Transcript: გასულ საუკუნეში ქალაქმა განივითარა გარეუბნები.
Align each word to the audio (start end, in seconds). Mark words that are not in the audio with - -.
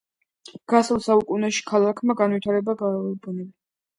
გასულ 0.71 1.01
საუკუნეში 1.07 1.67
ქალაქმა 1.71 2.17
განივითარა 2.21 2.75
გარეუბნები. 2.83 3.49